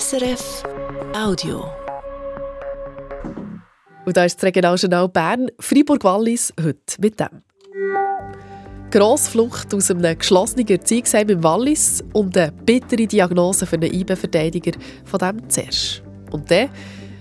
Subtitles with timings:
[0.00, 0.62] SRF
[1.14, 1.66] Audio.
[4.06, 7.42] Und da ist das Regionaljournal Bern, Freiburg-Wallis, heute mit dem.
[8.90, 14.72] Grossflucht aus einem geschlossenen Erziehungsheim im Wallis und eine bittere Diagnose für einen IB-Verteidiger
[15.04, 16.02] von dem zuerst.
[16.30, 16.70] Und dann,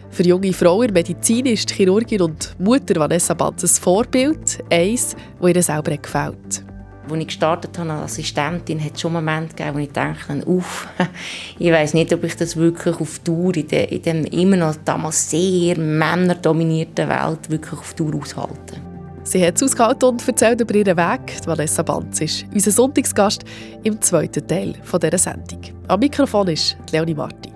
[0.10, 5.56] für junge Frauen in Medizin ist Chirurgin und Mutter Vanessa Banz ein Vorbild, eins, das
[5.56, 6.71] ihr selber gefällt.
[7.10, 10.88] Als ich gestartet habe als Assistentin, hat es schon Momente gegeben, wo ich dachte, uff,
[11.60, 15.30] ich weiß nicht, ob ich das wirklich auf Tour in der, in immer noch damals
[15.30, 18.82] sehr männerdominierten Welt wirklich auf Tour aushalte.
[19.24, 21.46] Sie hat es ausgehalten und erzählt über ihren Weg.
[21.46, 23.44] Vanessa Banz ist unser Sonntagsgast
[23.84, 25.62] im zweiten Teil dieser Sendung.
[25.88, 27.52] Am Mikrofon ist Leonie Marti.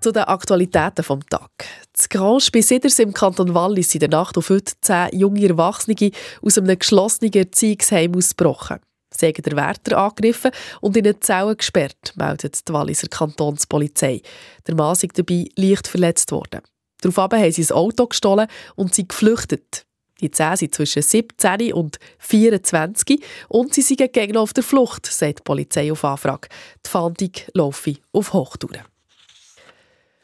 [0.00, 1.85] Zu den Aktualitäten des Tages.
[1.96, 6.10] Das Grange bei Siders im Kanton Wallis in der Nacht auf heute zehn junge Erwachsene
[6.42, 8.80] aus einem geschlossenen Erziehungsheim ausgebrochen.
[9.14, 10.50] Sie haben den Wärter angegriffen
[10.82, 14.20] und in eine Zelle gesperrt, meldet die Walliser Kantonspolizei.
[14.66, 16.60] Der Mann ist dabei leicht verletzt worden.
[17.00, 19.86] Daraufhin haben sie ein Auto gestohlen und sind geflüchtet.
[20.20, 25.38] Die zehn sind zwischen 17 und 24 und sie sind gegen auf der Flucht, sagt
[25.38, 26.48] die Polizei auf Anfrage.
[26.84, 28.82] Die Fahndung laufe auf Hochtouren.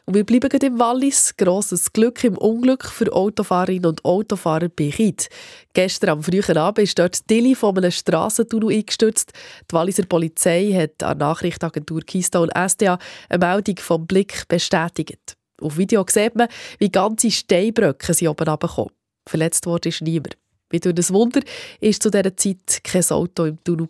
[0.05, 1.35] Und wir bleiben im Wallis.
[1.37, 5.29] Grosses Glück im Unglück für Autofahrerinnen und Autofahrer bei Chid.
[5.73, 9.31] Gestern am frühen Abend ist dort Dilly von einem Strassentunnel eingestürzt.
[9.69, 15.37] Die Walliser Polizei hat an Nachrichtenagentur Keystone SDA eine Meldung vom Blick bestätigt.
[15.61, 18.91] Auf Video sieht man, wie ganze Steinbrücken sie oben runterkommen.
[19.25, 20.37] Verletzt wurde ist niemand.
[20.69, 21.39] Wie durch das Wunder
[21.79, 23.87] war zu dieser Zeit kein Auto im Tunnel.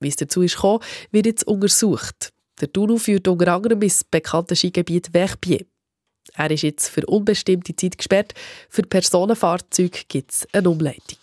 [0.00, 2.33] Wie es dazu ist gekommen, wird jetzt untersucht.
[2.60, 5.64] Der Tunnel führt unter anderem ins bekannte Skigebiet Verbier.
[6.34, 8.34] Er ist jetzt für unbestimmte Zeit gesperrt.
[8.68, 11.18] Für Personenfahrzeuge gibt es eine Umleitung.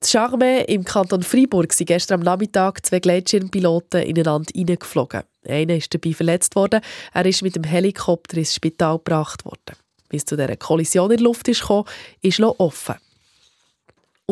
[0.00, 5.22] Das Charme im Kanton Freiburg sind gestern am Nachmittag zwei Gleitschirmpiloten ineinander hineingeflogen.
[5.46, 6.80] Einer ist dabei verletzt worden.
[7.14, 9.76] Er ist mit dem Helikopter ins Spital gebracht worden.
[10.08, 11.88] Bis zu dieser Kollision in der Luft ist gekommen,
[12.20, 12.96] ist noch offen.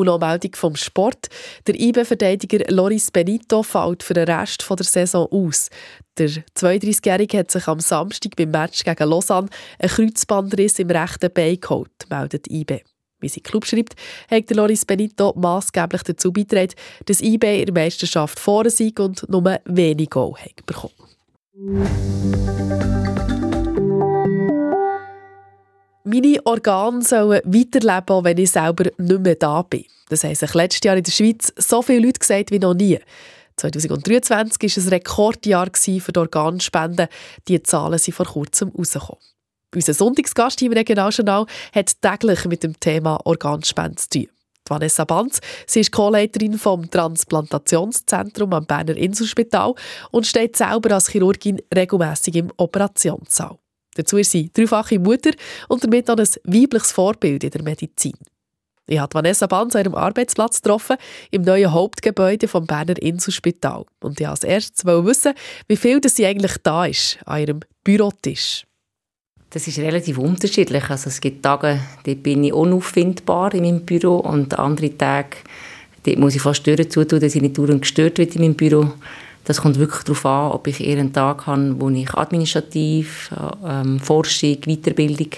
[0.00, 1.28] Und noch Meldung vom Sport.
[1.66, 5.68] Der IB-Verteidiger Loris Benito fällt für den Rest der Saison aus.
[6.16, 11.60] Der 32-Jährige hat sich am Samstag beim Match gegen Lausanne einen Kreuzbandriss im rechten Bein
[11.60, 12.80] geholt, meldet IB.
[13.20, 13.94] Wie sein Club schreibt,
[14.30, 16.72] hat Loris Benito maßgeblich dazu beigetragen,
[17.04, 20.32] dass IB in der Meisterschaft vorne sei und nur wenig Goal
[20.64, 20.94] bekommen.
[26.04, 29.84] Meine Organe sollen weiterleben, auch wenn ich selber nicht mehr da bin.
[30.08, 32.98] Das haben sich letztes Jahr in der Schweiz so viele Leute gesagt wie noch nie.
[33.56, 37.08] 2023 war ein Rekordjahr für die Organspenden.
[37.46, 39.22] Diese Zahlen sind vor kurzem rausgekommen.
[39.74, 41.44] Unser Sonntagsgast im Regionaljournal
[41.74, 44.28] hat täglich mit dem Thema Organspende zu tun.
[44.66, 49.74] Vanessa Banz, sie ist Co-Leiterin vom Transplantationszentrum am Berner Inselspital
[50.10, 53.58] und steht selber als Chirurgin regelmäßig im Operationssaal.
[53.94, 55.30] Dazu ist sie dreifache Mutter
[55.68, 58.14] und damit auch ein weibliches Vorbild in der Medizin.
[58.90, 60.96] Ich habe Vanessa Banz an ihrem Arbeitsplatz getroffen,
[61.30, 63.84] im neuen Hauptgebäude vom Berner Inselspital.
[64.00, 65.32] Und ich wollte als erstes wissen,
[65.68, 68.66] wie viel das sie eigentlich da ist an ihrem Bürotisch.
[69.50, 70.90] Das ist relativ unterschiedlich.
[70.90, 75.36] Also es gibt Tage, da bin ich unauffindbar in meinem Büro und andere Tage,
[76.04, 78.92] dort muss ich fast Türen zutun, dass ich nicht gestört werde in meinem Büro.
[79.44, 83.30] Das kommt wirklich darauf an, ob ich eher einen Tag habe, wo ich administrativ,
[83.66, 85.30] ähm, Forschung, Weiterbildung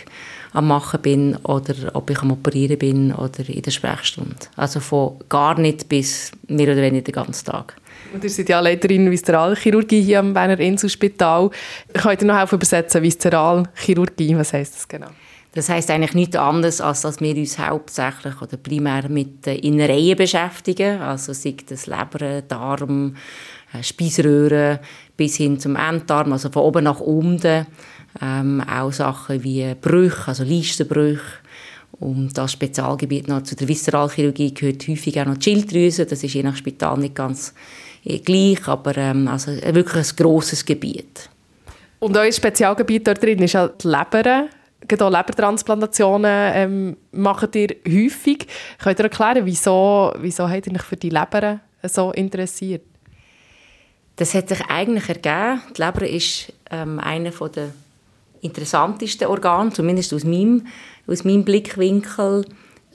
[0.53, 4.37] am machen bin oder ob ich am Operieren bin oder in der Sprechstunde.
[4.57, 7.77] Also von gar nicht bis mehr oder weniger den ganzen Tag.
[8.13, 11.51] Und ihr seid ja Leiterin Viszeralchirurgie hier am Berner Inselspital.
[11.95, 15.09] Könnt ihr noch helfen übersetzen, Viszeralchirurgie, was heisst das genau?
[15.55, 20.17] Das heißt eigentlich nichts anderes, als dass wir uns hauptsächlich oder primär mit den Innereien
[20.17, 23.17] beschäftigen, also sei das Leber, Darm,
[23.62, 24.81] äh, Speiseröhre
[25.16, 27.66] bis hin zum Enddarm, also von oben nach unten.
[28.21, 31.22] Ähm, auch Sachen wie Brüche, also Leistenbrüche.
[31.99, 36.05] Und das Spezialgebiet noch zu der Viszeralchirurgie gehört häufig auch noch die Schilddrüse.
[36.05, 37.55] Das ist je nach Spital nicht ganz
[38.05, 41.30] äh, gleich, aber ähm, also wirklich ein grosses Gebiet.
[42.01, 44.48] Und euer Spezialgebiet dort drin ist halt die Leber.
[44.89, 48.48] Gerade Lebertransplantationen ähm, macht ihr häufig.
[48.83, 52.83] Könnt ihr erklären, wieso, wieso habt ihr euch für die Leber so interessiert?
[54.16, 55.62] Das hat sich eigentlich ergeben.
[55.76, 57.72] Die Leber ist ähm, einer der
[58.42, 60.66] interessantesten Organe, zumindest aus meinem,
[61.06, 62.44] aus meinem Blickwinkel.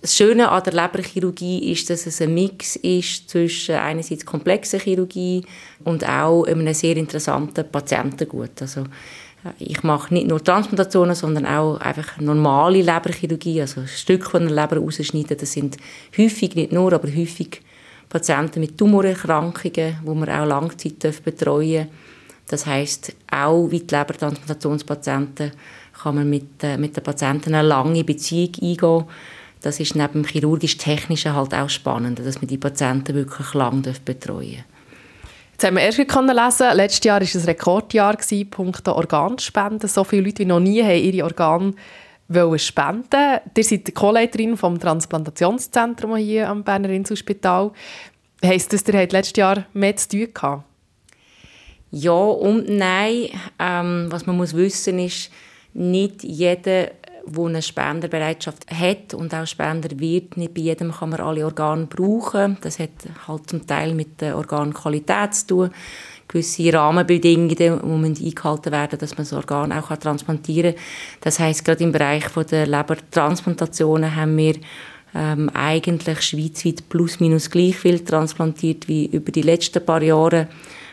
[0.01, 5.43] Das Schöne an der Leberchirurgie ist, dass es ein Mix ist zwischen einerseits komplexer Chirurgie
[5.83, 8.61] und auch einem sehr interessanten Patientengut.
[8.61, 14.47] Also, äh, ich mache nicht nur Transplantationen, sondern auch einfach normale Leberchirurgie, also Stücke von
[14.47, 15.37] der Leber rausschneiden.
[15.37, 15.77] Das sind
[16.15, 17.61] häufig, nicht nur, aber häufig
[18.09, 21.95] Patienten mit Tumorerkrankungen, wo man auch Langzeit betreuen darf.
[22.47, 25.51] Das heißt, auch wie die Lebertransplantationspatienten
[26.01, 29.05] kann man mit, äh, mit den Patienten eine lange Beziehung eingehen.
[29.61, 34.57] Das ist neben dem chirurgisch-technischen halt auch spannend, dass man die Patienten wirklich lange betreuen
[34.57, 34.65] darf.
[35.53, 38.15] Jetzt haben wir erst lesen letztes Jahr war ein Rekordjahr,
[38.51, 39.89] punkto Organspenden.
[39.89, 41.73] So viele Leute wie noch nie haben ihre Organe
[42.29, 43.39] wollen spenden.
[43.55, 47.71] Ihr seid Co-Leiterin des Transplantationszentrum hier am Berner Inselspital.
[48.43, 50.63] Heisst das, ihr habt letztes Jahr mehr zu tun gehabt?
[51.91, 53.29] Ja und nein.
[53.59, 55.31] Ähm, was man muss wissen ist,
[55.73, 56.91] nicht jeder,
[57.27, 61.85] der eine Spenderbereitschaft hat und auch Spender wird, nicht bei jedem kann man alle Organe
[61.85, 62.57] brauchen.
[62.61, 62.89] Das hat
[63.27, 65.69] halt zum Teil mit der Organqualität zu tun.
[66.27, 70.83] Gewisse Rahmenbedingungen die eingehalten werden, dass man das Organ auch transplantieren kann.
[71.21, 74.55] Das heißt gerade im Bereich der Lebertransplantationen haben wir
[75.15, 80.47] ähm, eigentlich schweizweit plus minus gleich viel transplantiert wie über die letzten paar Jahre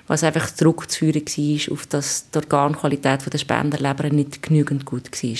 [0.06, 5.38] was einfach zurückzuführen war auf dass die Organqualität der Spenderleber nicht genügend gut war.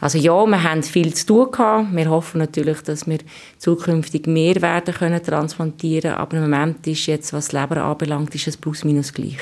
[0.00, 1.94] Also ja, wir haben viel zu tun gehabt.
[1.94, 3.18] Wir hoffen natürlich, dass wir
[3.58, 8.56] zukünftig mehr werden können transplantieren, aber im Moment ist jetzt, was Leber anbelangt, ist es
[8.56, 9.38] plus minus gleich.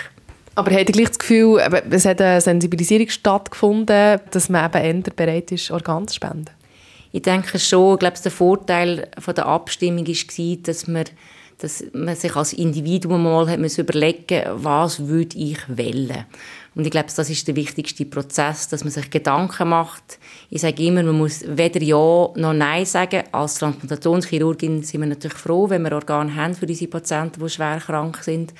[0.57, 5.13] Aber habt ihr gleich das Gefühl, es hat eine Sensibilisierung stattgefunden, dass man eben eher
[5.15, 6.51] bereit ist, Organe zu spenden?
[7.13, 7.95] Ich denke schon.
[7.95, 11.05] Ich glaube, der Vorteil von der Abstimmung war, dass man
[11.59, 16.25] dass man sich als Individuum mal hat überlegen was würde ich wählen.
[16.75, 20.21] Und ich glaube, das ist der wichtigste Prozess, dass man sich Gedanken macht.
[20.49, 23.25] Ich sage immer, man muss weder Ja noch Nein sagen.
[23.33, 27.83] Als Transplantationschirurgin sind wir natürlich froh, wenn wir Organe haben für unsere Patienten, die schwer
[27.85, 28.55] krank sind.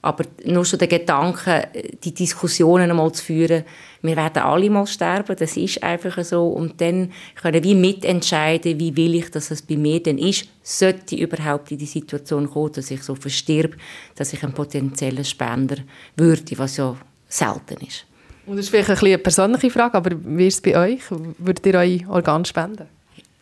[0.00, 1.68] Aber nur schon der Gedanke,
[2.04, 3.64] die Diskussionen einmal zu führen,
[4.02, 6.48] wir werden alle mal sterben, das ist einfach so.
[6.48, 11.16] Und dann können wir mitentscheiden, wie will ich, dass es bei mir denn ist, sollte
[11.16, 13.76] ich überhaupt in die Situation kommen, dass ich so verstirb,
[14.14, 15.78] dass ich ein potenzieller Spender
[16.16, 16.96] würde, was ja
[17.28, 18.04] selten ist.
[18.46, 21.00] Und das ist vielleicht eine persönliche Frage, aber wie ist es bei euch?
[21.10, 22.86] Würdet ihr euch Organ spenden?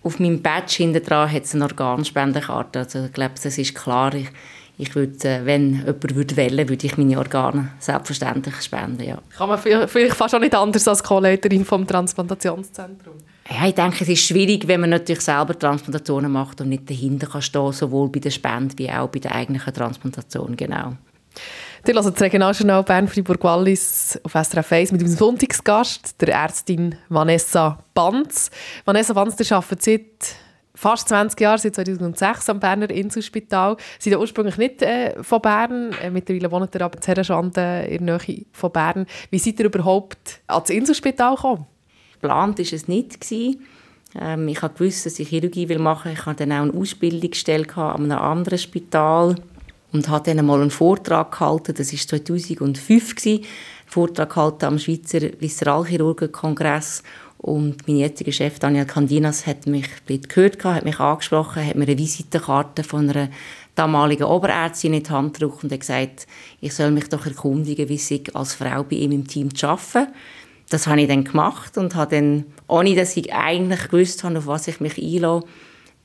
[0.02, 2.80] Auf meinem Badge hinten dran hat es eine Organspendekarte.
[2.80, 4.14] Also ich glaube, das ist klar.
[4.14, 4.28] Ich,
[4.78, 9.18] ich würde, äh, wenn jemand würde wählen würde, ich meine Organe selbstverständlich spenden, ja.
[9.36, 13.14] Kann man vielleicht fast auch nicht anders als Co-Leiterin vom Transplantationszentrum?
[13.48, 17.26] Ja, ich denke, es ist schwierig, wenn man natürlich selber Transplantationen macht und nicht dahinter
[17.26, 20.92] kann stehen, sowohl bei der Spende wie auch bei der eigentlichen Transplantation, genau.
[21.86, 28.50] Ihr hört das Regionaljournal Bern-Fribourg-Wallis auf SRF 1 mit unserem Sonntagsgast, der Ärztin Vanessa Banz.
[28.84, 30.36] Vanessa Banz, ihr arbeitet seit
[30.76, 33.76] fast 20 Jahren, seit 2006 am Berner Inselspital.
[33.98, 38.06] Sie sind ursprünglich nicht äh, von Bern, äh, mittlerweile wohnt ihr aber in Herrenschande in
[38.06, 39.06] der Nähe von Bern.
[39.30, 41.66] Wie seid ihr überhaupt ans Inselspital gekommen?
[42.20, 43.32] Geplant war es nicht.
[44.18, 46.12] Ähm, ich wusste, dass ich Chirurgie machen will.
[46.12, 49.34] Ich hatte dann auch eine Ausbildungsstelle an einem anderen Spital
[49.92, 51.74] und habe dann mal einen Vortrag gehalten.
[51.76, 53.26] Das war 2005.
[53.26, 53.44] Einen
[53.86, 57.02] Vortrag gehalten am Schweizer Visceralchirurgenkongress
[57.38, 61.98] und mein jetziger Chef Daniel Candinas hat mich gehört, hat mich angesprochen, hat mir eine
[61.98, 63.28] Visitenkarte von einer
[63.74, 66.26] damaligen Oberärztin in die Hand gedrückt und hat gesagt,
[66.60, 70.12] ich soll mich doch erkundigen, wie es als Frau bei ihm im Team zu arbeiten.
[70.70, 74.46] Das habe ich dann gemacht und habe dann, ohne dass ich eigentlich gewusst habe, auf
[74.46, 75.46] was ich mich einlasse,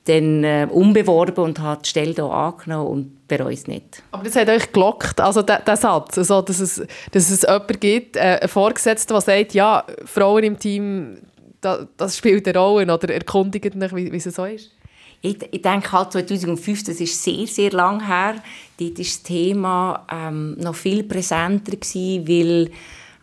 [0.04, 4.02] dann äh, umbeworben und habe die Stelle hier angenommen und bereue es nicht.
[4.10, 6.82] Aber das hat euch gelockt, also der, der Satz, also, dass, es,
[7.12, 11.18] dass es jemanden gibt, äh, einen Vorgesetzten, der sagt, ja, Frauen im Team,
[11.60, 14.72] da, das spielt eine Rolle oder erkundigt mich, wie, wie es so ist?
[15.20, 18.34] Ich, ich, denke halt 2005, das ist sehr, sehr lang her,
[18.76, 22.70] dort war das Thema ähm, noch viel präsenter gewesen, weil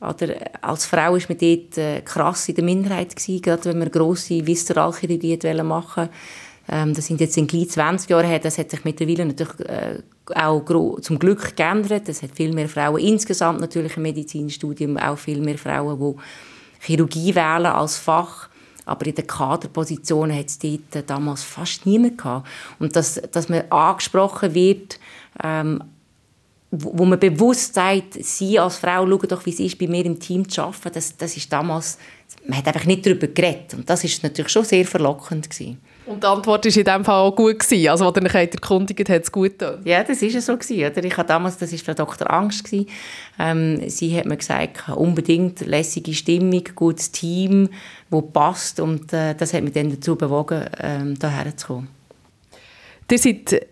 [0.01, 3.91] oder als Frau war man dort äh, krass in der Minderheit gewesen, gerade wenn man
[3.91, 6.09] grosse Visceralchirurgie machen wollte
[6.71, 8.39] ähm, das sind jetzt in gleich 20 Jahre her.
[8.39, 9.99] Das hat sich mittlerweile natürlich äh,
[10.35, 10.63] auch
[11.01, 12.07] zum Glück geändert.
[12.07, 17.33] Es hat viel mehr Frauen insgesamt natürlich im Medizinstudium, auch viel mehr Frauen, die Chirurgie
[17.33, 18.49] wählen als Fach.
[18.85, 22.47] Aber in den Kaderpositionen hat es dort äh, damals fast niemand gehabt.
[22.77, 24.99] Und dass, dass man angesprochen wird,
[25.43, 25.83] ähm,
[26.71, 30.05] wo, wo man bewusst sagt, sie als Frau, schauen doch, wie es ist, bei mir
[30.05, 31.97] im Team zu arbeiten, das, das ist damals,
[32.45, 33.73] man hat einfach nicht darüber geredet.
[33.73, 35.79] Und das ist natürlich schon sehr verlockend gewesen.
[36.09, 37.59] Und die Antwort war in diesem Fall auch gut.
[37.59, 37.87] Gewesen.
[37.87, 39.79] Also, als ihr euch erkundigt hat es gut getan.
[39.85, 40.57] Ja, das war so.
[40.57, 41.03] Gewesen, oder?
[41.03, 42.31] Ich hatte damals, das war Frau Dr.
[42.31, 42.63] Angst.
[42.63, 42.87] Gewesen.
[43.37, 47.69] Ähm, sie hat mir gesagt, unbedingt lässige Stimmung, gutes Team,
[48.09, 48.79] das passt.
[48.79, 51.87] Und äh, das hat mich dann dazu bewogen, ähm, hierher zu kommen.
[53.11, 53.67] Ihr seid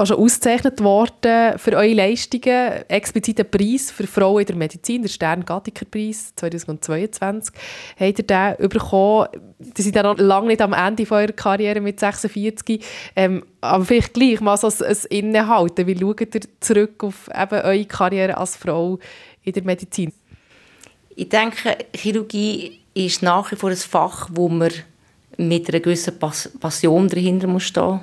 [0.00, 2.88] auch schon ausgezeichnet worden für eure Leistungen.
[2.88, 7.54] Explizit Preis für Frauen in der Medizin, der Stern-Gattiker-Preis 2022,
[7.98, 9.28] habt ihr den bekommen.
[9.58, 12.84] Die sind dann noch lange nicht am Ende eurer Karriere mit 46.
[13.14, 15.86] Ähm, aber vielleicht gleich mal so ein, ein.
[15.86, 18.98] Wie schaut ihr zurück auf eben eure Karriere als Frau
[19.42, 20.12] in der Medizin?
[21.14, 24.72] Ich denke, Chirurgie ist nach wie vor ein Fach, wo man
[25.36, 28.00] mit einer gewissen Passion dahinter muss stehen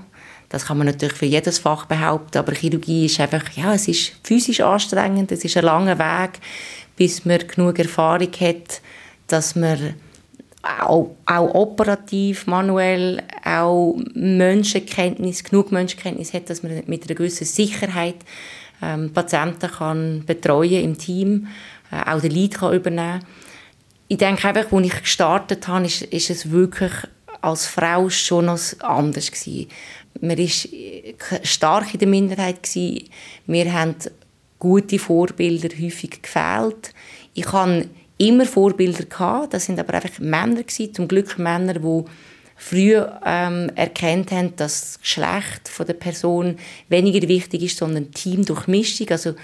[0.49, 4.13] das kann man natürlich für jedes Fach behaupten, aber Chirurgie ist einfach, ja, es ist
[4.23, 6.39] physisch anstrengend, es ist ein langer Weg,
[6.95, 8.81] bis man genug Erfahrung hat,
[9.27, 9.95] dass man
[10.79, 18.15] auch, auch operativ, manuell, auch Menschenkenntnis, genug Menschenkenntnis hat, dass man mit einer gewissen Sicherheit
[18.81, 21.47] ähm, Patienten kann betreuen im Team,
[21.91, 23.23] äh, auch den Lead kann übernehmen.
[24.07, 26.91] Ich denke einfach, als ich gestartet habe, ist, ist es wirklich
[27.41, 29.67] als Frau schon noch anders gewesen.
[30.21, 32.63] Man war stark in der Minderheit.
[32.63, 33.09] Gewesen.
[33.45, 33.95] Wir haben
[34.59, 36.93] gute Vorbilder häufig gefehlt.
[37.33, 39.05] Ich hatte immer Vorbilder.
[39.05, 39.53] Gehabt.
[39.53, 40.63] Das sind aber einfach Männer.
[40.63, 40.93] Gewesen.
[40.93, 42.03] Zum Glück Männer, die
[42.55, 46.57] früh ähm, erkannt haben, dass das Geschlecht der Person
[46.89, 49.09] weniger wichtig ist, sondern Team durch Mischung.
[49.09, 49.35] Also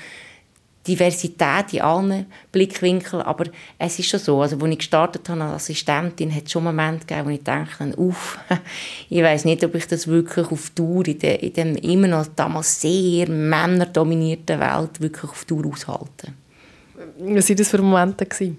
[0.86, 3.46] Diversität in allen Blickwinkeln, aber
[3.78, 7.06] es ist schon so, also als ich gestartet habe als Assistentin, hat es schon Momente
[7.06, 8.38] gegeben, wo ich dachte, uff,
[9.10, 12.28] ich weiß nicht, ob ich das wirklich auf Dauer in der, in dem immer noch
[12.36, 16.34] damals sehr männerdominierten Welt wirklich auf Dauer aushalte.
[17.20, 18.26] Was waren das für Momente?
[18.26, 18.58] Gewesen?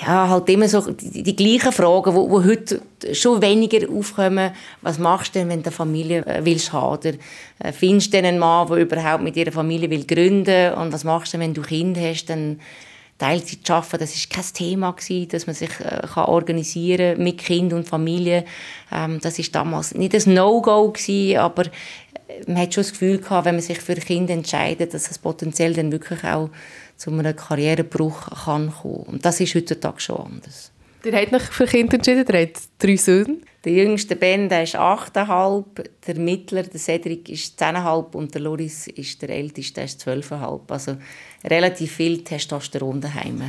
[0.00, 4.52] Ja, halt immer so die, die gleichen Fragen, die heute schon weniger aufkommen.
[4.82, 6.98] Was machst du denn, wenn du eine Familie äh, willst haben?
[6.98, 7.12] Oder
[7.60, 10.74] äh, findest du einen Mann, der überhaupt mit ihrer Familie will gründen?
[10.74, 12.26] Und was machst du, wenn du Kinder hast?
[12.26, 12.60] Dann
[13.18, 17.72] Teilzeit arbeiten, das ist kein Thema gewesen, dass man sich äh, kann organisieren mit Kind
[17.72, 18.44] und Familie.
[18.92, 21.70] Ähm, das ist damals nicht ein No-Go gewesen, aber äh,
[22.46, 25.72] man hat schon das Gefühl gehabt, wenn man sich für Kinder entscheidet, dass es potenziell
[25.72, 26.50] dann wirklich auch
[26.96, 29.04] zu einem Karrierebruch kann kommen.
[29.04, 30.72] Und das ist heutzutage schon anders.
[31.04, 33.36] Ihr habt euch für Kinder entschieden, ihr habt drei Söhne.
[33.64, 35.64] Der jüngste Ben der ist 8,5,
[36.06, 40.60] der mittlere, der Cedric, ist 10,5 und der Loris ist der älteste, der ist 12,5.
[40.68, 40.96] Also
[41.44, 43.42] relativ viel Testosteron daheim.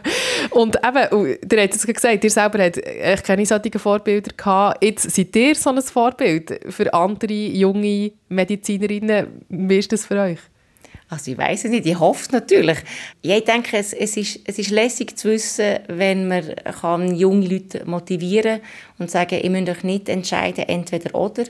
[0.50, 4.84] und eben, ihr habt es gesagt, ihr selber habt keine solchen Vorbilder gehabt.
[4.84, 9.42] Jetzt seid ihr so ein Vorbild für andere junge Medizinerinnen.
[9.48, 10.38] Wie ist das für euch?
[11.08, 12.78] Also ich weiß es nicht, ich hoffe natürlich.
[13.22, 16.44] Ich denke, es, es, ist, es ist lässig zu wissen, wenn man
[16.80, 18.60] kann junge Leute motivieren
[18.98, 21.44] und sagen, ihr müsst euch nicht entscheiden, entweder oder.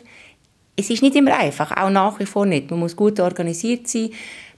[0.78, 2.70] Es ist nicht immer einfach, auch nach wie vor nicht.
[2.70, 4.10] Man muss gut organisiert sein,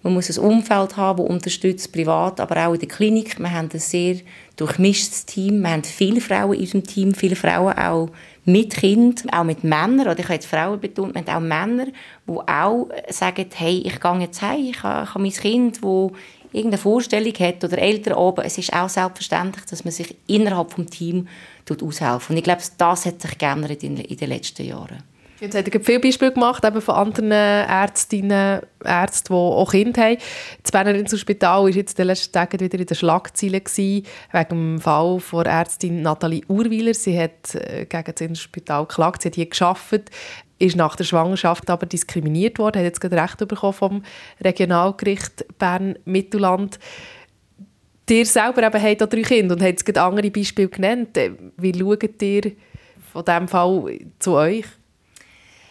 [0.03, 3.39] man muss ein Umfeld haben, das unterstützt, privat, aber auch in der Klinik.
[3.39, 4.17] Wir haben ein sehr
[4.57, 5.61] durchmischtes Team.
[5.63, 8.11] Wir haben viele Frauen in unserem Team, viele Frauen auch
[8.49, 12.33] mit Kind, auch mit Männern, oder ich habe jetzt Frauen betont, haben auch Männer, die
[12.33, 16.11] auch sagen, hey, ich gehe jetzt heim, ich habe, mein Kind, das
[16.53, 20.87] irgendeine Vorstellung hat oder Eltern oben, es ist auch selbstverständlich, dass man sich innerhalb des
[20.87, 21.29] Teams
[21.71, 22.35] aushelfen.
[22.35, 25.03] Und ich glaube, das hat sich geändert in, in den letzten Jahren.
[25.41, 30.17] Jetzt hat er viele Beispiele gemacht eben von anderen Ärztinnen, Ärzten, die auch Kinder haben.
[30.63, 34.05] Das Berner Inselspital war jetzt in den letzten Tagen wieder in den Schlagzeilen wegen
[34.51, 36.93] dem Fall von Ärztin Nathalie Urwiler.
[36.93, 40.11] Sie hat äh, gegen das Inselspital geklagt, sie hat hier gearbeitet,
[40.59, 44.03] ist nach der Schwangerschaft aber diskriminiert worden, hat jetzt gerade Recht bekommen vom
[44.43, 46.81] Regionalgericht Bern-Mittelland.
[48.11, 51.17] Ihr selber eben habt auch drei Kinder und habt jetzt andere Beispiele genannt.
[51.57, 52.53] Wie schaut ihr
[53.13, 54.65] von diesem Fall zu euch?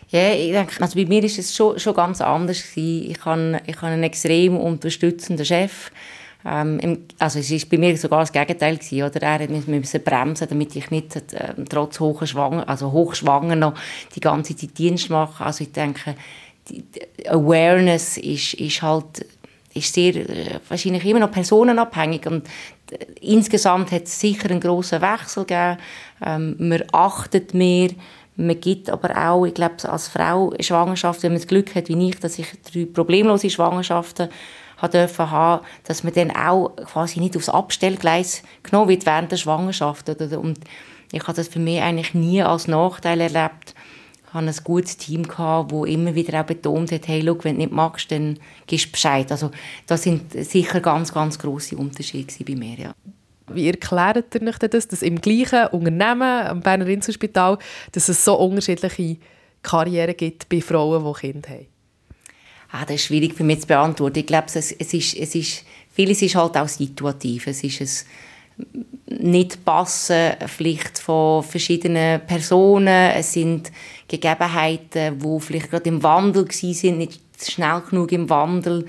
[0.10, 3.12] Ja, ich denke, also bei mir ist es schon, schon ganz anders gewesen.
[3.12, 5.92] Ich habe, ich einen extrem unterstützenden Chef.
[6.46, 9.22] Ähm, also es ist bei mir sogar das Gegenteil gewesen, oder?
[9.22, 13.74] Er musste bremsen, damit ich nicht äh, trotz hochschwanger, also hochschwanger noch
[14.16, 15.44] die ganze Zeit Dienst mache.
[15.44, 16.16] Also ich denke,
[16.70, 19.26] die, die Awareness ist, ist halt
[19.74, 22.48] ist sehr, äh, wahrscheinlich immer noch personenabhängig und
[22.92, 25.78] äh, insgesamt hat es sicher einen grossen Wechsel gegeben.
[26.26, 27.90] Ähm, man achtet mehr
[28.38, 32.10] man gibt aber auch, ich glaube, als Frau Schwangerschaft, wenn man das Glück hat, wie
[32.10, 34.30] ich, dass ich drei problemlose Schwangerschaften
[34.94, 40.08] dürfen haben, dass man dann auch quasi nicht aufs Abstellgleis genommen wird während der Schwangerschaft.
[40.10, 40.60] Und
[41.12, 43.74] ich habe das für mich eigentlich nie als Nachteil erlebt.
[44.28, 47.62] Ich hatte ein gutes Team, das immer wieder auch betont hat, hey, look, wenn du
[47.62, 49.32] nicht magst, dann gibst du Bescheid.
[49.32, 49.50] Also
[49.88, 52.94] das sind sicher ganz, ganz grosse Unterschiede bei mir, ja.
[53.50, 57.58] Wie erklärt ihr euch das, dass im gleichen Unternehmen, am Berner Inselspital,
[57.94, 59.18] dass es so unterschiedliche
[59.62, 61.68] Karrieren gibt bei Frauen, die Kinder haben?
[62.72, 64.20] Ah, das ist schwierig für mich zu beantworten.
[64.20, 67.48] Ich glaube, es, es, ist, es ist, vieles ist halt auch situativ.
[67.48, 68.06] Es ist
[69.06, 73.12] nicht passen, vielleicht von verschiedenen Personen.
[73.12, 73.72] Es sind
[74.08, 78.86] Gegebenheiten, wo vielleicht gerade im Wandel sind, nicht schnell genug im Wandel.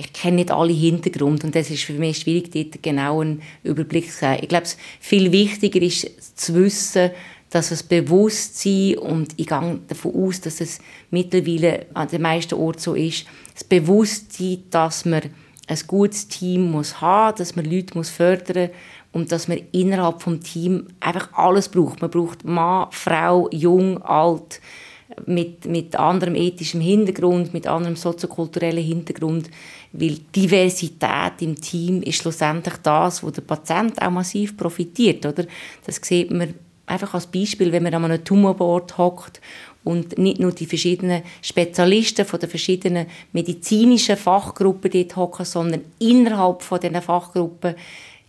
[0.00, 4.10] Ich kenne nicht alle Hintergründe und das ist für mich schwierig, dort genau einen Überblick
[4.10, 4.38] zu haben.
[4.40, 4.66] Ich glaube,
[4.98, 7.10] viel wichtiger ist zu wissen,
[7.50, 10.78] dass es Bewusstsein und ich gehe davon aus, dass es
[11.10, 15.20] mittlerweile an den meisten Orten so ist, das Bewusstsein, dass man
[15.66, 18.70] ein gutes Team muss haben, dass man Leute muss fördern
[19.12, 22.00] und dass man innerhalb vom Team einfach alles braucht.
[22.00, 24.62] Man braucht Mann, Frau, jung, alt,
[25.26, 29.50] mit, mit anderem ethischem Hintergrund, mit anderem soziokulturellen Hintergrund,
[29.92, 35.44] weil Diversität im Team ist schlussendlich das, wo der Patient auch massiv profitiert, oder?
[35.84, 36.54] Das sieht man
[36.86, 39.40] einfach als Beispiel, wenn man an einem Tumorboard hockt
[39.84, 46.62] und nicht nur die verschiedenen Spezialisten von den verschiedenen medizinischen Fachgruppen dort hocken, sondern innerhalb
[46.62, 47.74] von diesen Fachgruppen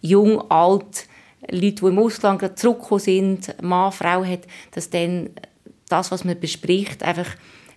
[0.02, 1.08] jung, alt,
[1.50, 5.32] Leute, die im Ausland gerade zurückgekommen sind, Mann, Frau hat, dass dann
[5.92, 7.28] das, was man bespricht, einfach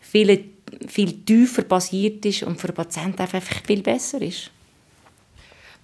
[0.01, 0.45] viel,
[0.87, 4.51] viel tiefer basiert ist und für den Patienten einfach viel besser ist.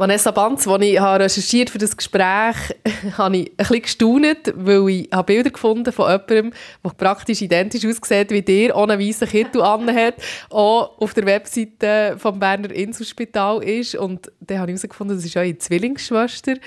[0.00, 2.56] Vanessa Banz, als ich recherchiert für das Gespräch
[3.18, 8.30] habe ich ein bisschen gestaunt, weil ich Bilder gefunden von jemandem, der praktisch identisch aussieht
[8.30, 10.14] wie dir, ohne weißen Kittel hat,
[10.48, 13.94] auch auf der Webseite des Berner Inselspital ist.
[13.94, 16.60] Und dann habe ich herausgefunden, das ist eure Zwillingsschwester, die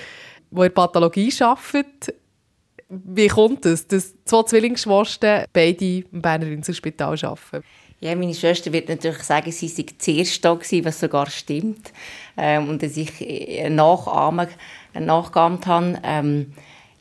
[0.52, 2.14] in der Pathologie arbeitet.
[2.88, 7.64] Wie kommt es, dass zwei Zwillingsschwestern beide im Berner Inselspital arbeiten?
[8.00, 11.92] Ja, meine Schwester wird natürlich sagen, sie sei zuerst da gewesen, was sogar stimmt.
[12.36, 14.48] Ähm, und dass ich äh, nachahmen,
[14.92, 15.98] nachgeahmt habe.
[16.02, 16.52] Ähm,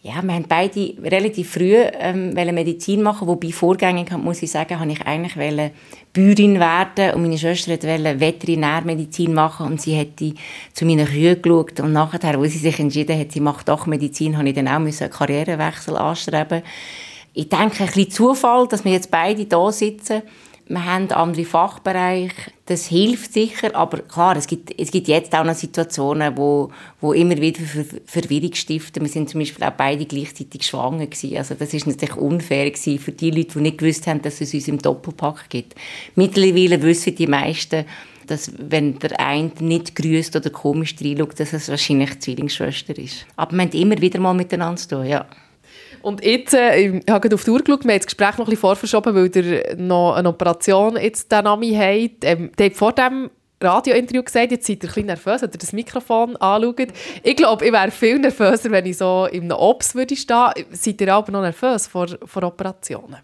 [0.05, 4.91] ja, wir haben beide relativ früh ähm, Medizin machen, wobei vorgängig, muss ich sagen, habe
[4.91, 5.71] ich eigentlich
[6.11, 10.33] Bäuerin werden und meine Schwester wollte Veterinärmedizin machen und sie hätte
[10.73, 14.37] zu meinen Kühen geschaut und nachher, wo sie sich entschieden hat, sie macht doch Medizin,
[14.37, 16.63] habe ich dann auch einen Karrierewechsel anstreben.
[17.33, 20.21] Ich denke, ein bisschen Zufall, dass wir jetzt beide da sitzen
[20.67, 25.43] wir haben andere Fachbereiche, das hilft sicher, aber klar, es gibt, es gibt jetzt auch
[25.43, 29.03] noch Situationen, wo, wo immer wieder Ver Verwirrung stiften.
[29.03, 31.37] Wir sind zum Beispiel auch beide gleichzeitig schwanger gewesen.
[31.37, 34.53] Also das ist natürlich unfair gewesen für die Leute, die nicht gewusst haben, dass es
[34.53, 35.75] uns im Doppelpack gibt.
[36.15, 37.85] Mittlerweile wissen die meisten,
[38.27, 43.25] dass wenn der eine nicht grüßt oder komisch reinschaut, dass es wahrscheinlich Zwillingsschwester ist.
[43.35, 45.25] Aber wir haben immer wieder mal miteinander zu tun, ja.
[46.03, 48.45] Und jetzt, äh, ich habe auf die Uhr geschaut, wir haben das Gespräch noch ein
[48.45, 52.25] bisschen vorverschoben, weil ihr noch eine Operation jetzt den Nami habt.
[52.25, 53.29] Ähm, ihr habt vor dem
[53.61, 56.87] Radiointerview gesagt, jetzt seid ihr ein bisschen nervös, wenn ihr das Mikrofon anschaut.
[57.23, 60.51] Ich glaube, ich wäre viel nervöser, wenn ich so in einem Ops würde stehen.
[60.71, 63.19] Seid ihr aber noch nervös vor, vor Operationen?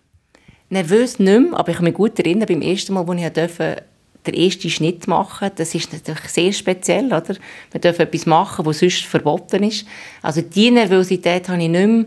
[0.69, 3.83] Nervös nicht mehr, aber ich kann mich gut erinnern, beim ersten Mal, als ich durfte,
[4.25, 7.35] den ersten Schnitt machen Das ist natürlich sehr speziell, oder?
[7.73, 9.85] Man darf etwas machen, was sonst verboten ist.
[10.21, 12.05] Also diese Nervosität habe ich nicht mehr.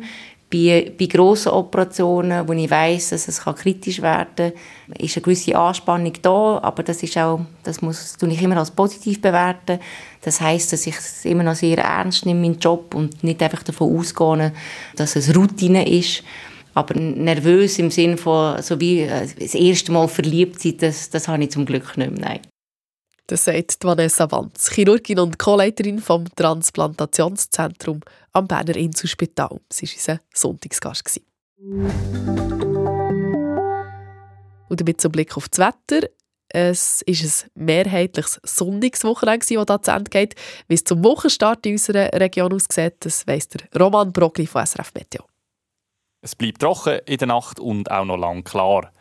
[0.53, 5.57] Bei, bei grossen Operationen, wo ich weiß, dass es kritisch werden kann, ist eine gewisse
[5.57, 9.79] Anspannung da, aber das ist auch, das muss das ich immer als positiv bewerten.
[10.21, 13.63] Das heißt, dass ich es immer noch sehr ernst nehme, meinen Job, und nicht einfach
[13.63, 14.53] davon ausgehe,
[14.97, 16.23] dass es Routine ist.
[16.75, 21.29] Aber nervös im Sinne von, so wie äh, das erste Mal verliebt sein, das, das
[21.29, 22.21] habe ich zum Glück nicht mehr.
[22.21, 22.52] Nein.
[23.29, 28.01] Das sagt Vanessa Wanz, Chirurgin und Co-Leiterin vom Transplantationszentrum
[28.33, 29.61] am Berner Inselspital.
[29.73, 31.21] Sie war unser Sonntagsgast.
[34.69, 36.09] Und damit zum Blick auf das Wetter.
[36.49, 40.35] Es ist ein mehrheitliches Sonntagswochenende, das da zu Ende geht.
[40.69, 44.93] Wie es zum Wochenstart in unserer Region aussieht, das weiss der Roman Brogli von SRF
[44.95, 45.25] Meteo.
[46.21, 48.93] Es bleibt trocken in der Nacht und auch noch lang klar.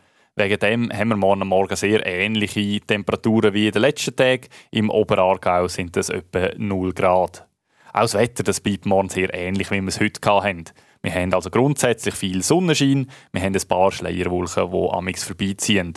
[0.41, 4.47] Wegen dem haben wir morgen Morgen sehr ähnliche Temperaturen wie in den letzten Tagen.
[4.71, 7.45] Im Oberaargau sind es etwa 0 Grad.
[7.93, 10.65] Auch das Wetter das bleibt morgen sehr ähnlich, wie wir es heute hatten.
[11.03, 15.93] Wir haben also grundsätzlich viel Sonnenschein, wir haben ein paar Schleierwolken, die amix vorbeiziehen.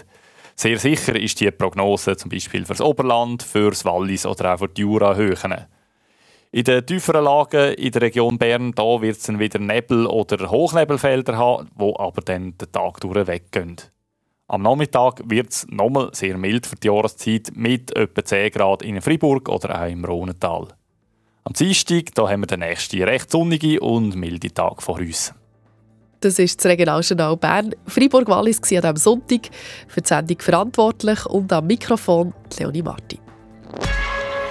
[0.56, 4.68] Sehr sicher ist die Prognose zum Beispiel das Oberland, für das Wallis oder auch für
[4.68, 5.54] die Jurahöhen.
[6.52, 11.70] In den tieferen Lagen in der Region Bern wird es wieder Nebel- oder Hochnebelfelder haben,
[11.80, 13.76] die aber dann den Tag durch weggehen.
[14.46, 19.00] Am Nachmittag wird es nochmal sehr mild für die Jahreszeit mit etwa 10 Grad in
[19.00, 20.68] Fribourg oder auch im Rhonental.
[21.44, 25.32] Am Dienstag da haben wir den nächsten recht sonnige und milde Tag vor uns.
[26.20, 27.74] Das ist das Regionaljournal Bern.
[27.86, 29.50] Fribourg-Wallis war an diesem Sonntag
[29.88, 33.18] für die Sendung verantwortlich und am Mikrofon Leonie Marti.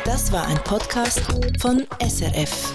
[0.05, 1.21] Das war ein Podcast
[1.59, 2.73] von SRF.